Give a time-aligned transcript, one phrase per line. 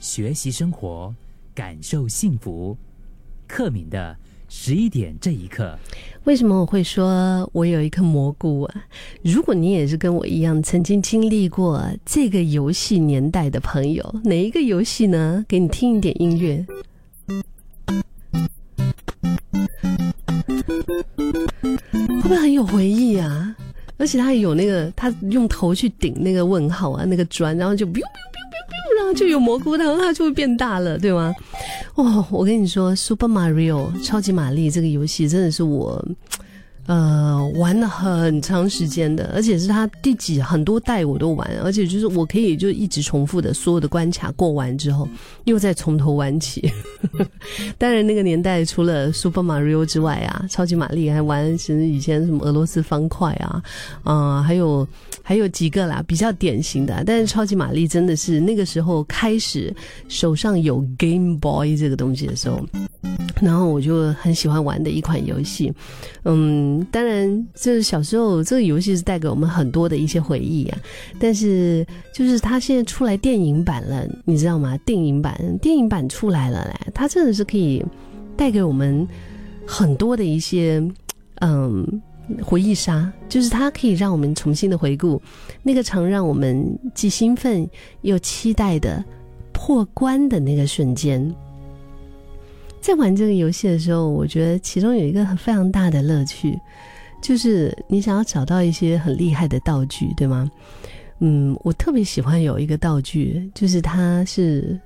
[0.00, 1.14] 学习生活，
[1.54, 2.76] 感受幸福。
[3.46, 4.16] 克敏的
[4.48, 5.78] 十一点这一刻，
[6.24, 8.84] 为什么我会说我有一颗蘑菇啊？
[9.22, 15.44] 如果你也是跟我一样曾经经历过这个游戏年代的朋友，哪一个游戏呢？
[15.46, 16.64] 给你听一点音乐，
[22.06, 23.54] 会不会很有回忆啊？
[23.98, 28.02] 而且他有那个，他用头去顶那个问号啊，那个砖，然后就 biu biu
[29.14, 31.34] 就有蘑菇汤它就会变大了，对吗？
[31.94, 36.04] 哦，我跟你说，Super Mario 超级玛丽这个游戏真的是我。
[36.90, 45.08] 呃，玩了很长时间的，而且是他第几很多代我都玩，而且就是我可以就一直重复的所有的关卡过完之后，
[45.44, 46.68] 又再从头玩起。
[47.78, 53.62] 当然那个年代除了 Super Mario 之外啊，超级玛丽还玩其实以前什么俄罗斯方块啊，
[54.02, 54.84] 啊，还有
[55.22, 57.04] 还有几个啦，比较典型的。
[57.06, 59.72] 但是超级玛丽真的是那个时候开始
[60.08, 62.60] 手上有 Game Boy 这个东西的时候，
[63.40, 65.72] 然后我就很喜欢玩的一款游戏，
[66.24, 66.86] 嗯。
[66.92, 70.78] 当然，就是小时候这个游戏是带给我们很多的一些回忆啊。
[71.18, 74.76] 但是，就是它现在出来电影版了，你知道吗？
[74.84, 77.84] 电影版，电影版出来了嘞，它真的是可以
[78.36, 79.06] 带给我们
[79.66, 80.82] 很多的一些
[81.40, 82.02] 嗯
[82.42, 85.20] 回忆杀，就是它可以让我们重新的回顾
[85.62, 87.68] 那个常让我们既兴奋
[88.02, 89.04] 又期待的
[89.52, 91.34] 破关的那个瞬间。
[92.80, 96.58] 在玩这个游戏的时候，我觉得其中有一个很非常大的乐趣，
[97.22, 100.50] 就是你想要找到一些很厉害的道具，对吗？
[101.18, 104.80] 嗯，我特别喜欢有一个道具，就是它是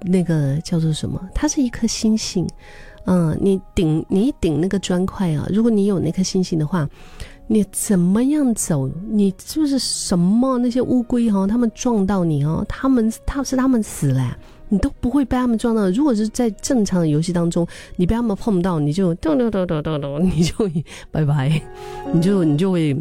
[0.00, 1.20] 那个叫做什么？
[1.32, 2.46] 它是一颗星星。
[3.04, 6.88] 嗯，你顶你顶那个砖块啊，如果你有那颗星星的话，
[7.46, 8.90] 你怎么样走？
[9.08, 14.36] 你就是什么那些乌龟哈，他们撞到你哦，他们他是他们死了。
[14.68, 15.88] 你都不会被他们撞到。
[15.90, 20.54] 如果是在正常的游戏当中，你被他们碰到，你就咚咚咚咚咚咚，你就
[21.10, 21.60] 拜拜，
[22.12, 22.96] 你就你就会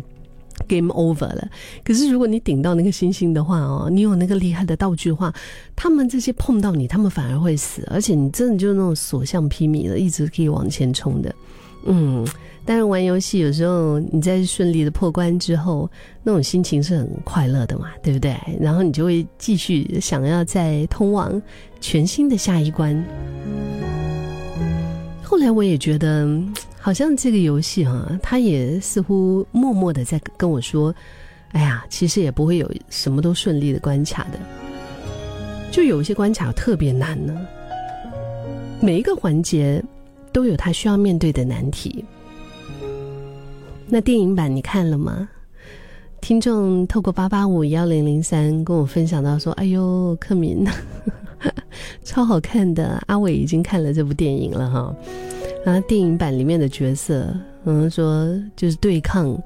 [0.68, 1.48] game over 了。
[1.84, 5.34] 可是如果你顶到那个星星的话哦，你有那个厉害的道具的话，
[5.76, 11.34] 他们这些碰到你，他们反而会死，而且你真的就是那种所向披靡的，一直可以往前冲的，
[11.86, 12.26] 嗯。
[12.68, 15.88] 当然，玩游戏有时候你在顺利的破关之后，
[16.24, 18.36] 那种心情是很快乐的嘛，对不对？
[18.60, 21.40] 然后你就会继续想要再通往
[21.80, 23.06] 全新的下一关。
[25.22, 26.28] 后来我也觉得，
[26.80, 30.92] 好像这个游戏哈，它也似乎默默的在跟我说
[31.54, 34.40] ：“哎呀，其实也不会有什么都顺利的关卡的，
[35.70, 37.40] 就有一些关卡特别难呢。
[38.82, 39.84] 每一个环节
[40.36, 42.04] 都有他需要面对的难题。”
[43.88, 45.30] 那电影版你看了吗？
[46.20, 50.66] 听众透过八八五幺零零三跟我分享到说：“哎呦，克敏，
[52.04, 53.02] 超好看的！
[53.06, 54.94] 阿伟已经看了这部电影了哈。
[55.64, 57.32] 然后电影版里面的角色，
[57.66, 59.40] 嗯，说就是对抗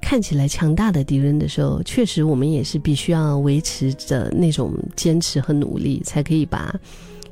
[0.00, 6.74] 看起来强大的敌人的时候，确实我们也是必须要维持着那种坚持和努力，才可以把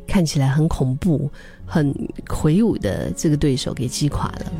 [0.07, 1.31] 看起来很恐怖、
[1.65, 1.93] 很
[2.29, 4.53] 魁梧的这个对手给击垮了。”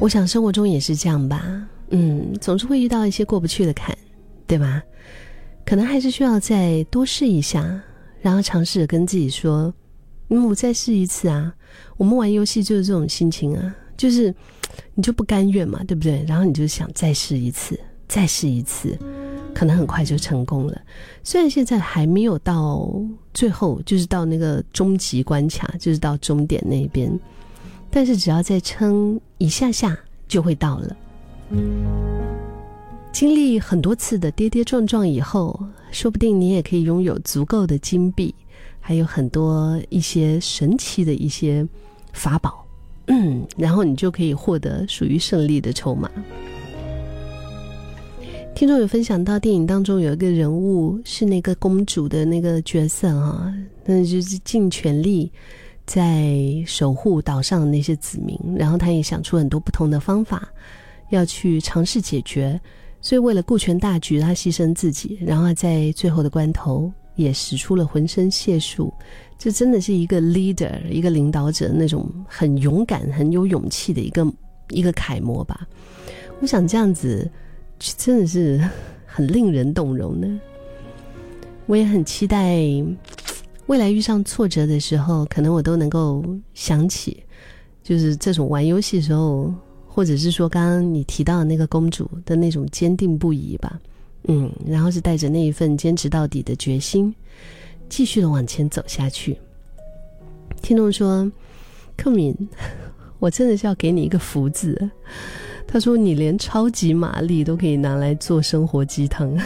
[0.00, 3.96] 我想生活中也是这样吧，嗯，总是会遇到一些过不去的坎，
[4.46, 4.82] 对吧？
[5.64, 7.80] 可能还是需要再多试一下，
[8.20, 9.72] 然后尝试着跟自己说
[10.28, 11.54] ：“嗯，我再试一次啊。”
[11.96, 14.34] 我们玩游戏就是这种心情啊，就是
[14.94, 16.24] 你就不甘愿嘛，对不对？
[16.26, 18.98] 然后你就想再试一次，再试一次，
[19.62, 20.76] 可能很快就成功了。
[21.22, 22.92] 虽然现在还没有到
[23.32, 27.16] 最后，就是到那个终极关卡，就是到终点那边。
[27.88, 29.96] 但是只要再撑一下下，
[30.26, 30.96] 就会到了。
[33.12, 35.56] 经历很多次的跌跌撞撞以后，
[35.92, 38.34] 说不定你也可以拥有足够的金币，
[38.80, 41.64] 还有很多一些神奇的一些
[42.12, 42.66] 法宝，
[43.06, 46.10] 嗯，然后你就可以获得属于胜利的筹码。
[48.54, 53.52] 听众有分享到电影当中有一个人物是那个公主的那个角色啊，
[53.84, 55.30] 那就是尽全力。
[55.84, 60.48] 在守护岛上的那些子民，然后他也想出很多不同的方法，
[61.10, 62.58] 要去尝试解决。
[63.00, 68.94] 所以为了顾全大局，他牺牲自己，然后在最后的关头也使出了浑身解数。
[69.36, 74.24] 这真的是一个 leader，一个领导者那种很勇敢、很有勇气的一个
[74.68, 75.66] 一个楷模吧。
[76.40, 77.28] 我想这样子
[77.78, 78.60] 真的是
[79.06, 80.40] 很令人动容呢。
[81.66, 82.62] 我也很期待。
[83.66, 86.22] 未来遇上挫折的时候，可能我都能够
[86.52, 87.22] 想起，
[87.82, 89.54] 就是这种玩游戏的时候，
[89.86, 93.80] 或者是说刚刚你提到的那个公主的那种坚定不移吧。
[94.24, 97.14] 嗯，然后是带着那一份坚持到底的决心，
[97.88, 99.38] 继续的往前走下去。
[100.60, 101.30] 听众说
[101.96, 102.36] ：“克敏，
[103.20, 104.76] 我真的是要给你一个福字。”
[105.72, 109.34] 他说：“你连超级玛丽都可以拿来做生活鸡汤。”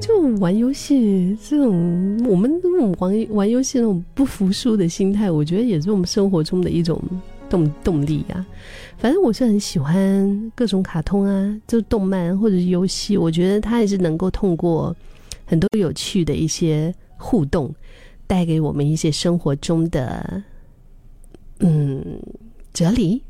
[0.00, 6.98] 就玩游戏这种，我们这种玩玩游戏那种不服输的心态，我觉得也是我们生活中的一种
[7.50, 8.46] 动动力啊。
[8.96, 14.96] 反正我是很喜欢各种卡通啊，就动漫或者是游戏，我觉得它也是能够通过
[15.44, 17.70] 很多有趣的一些互动，
[18.26, 20.42] 带给我们一些生活中的
[21.58, 22.02] 嗯
[22.72, 23.20] 哲理。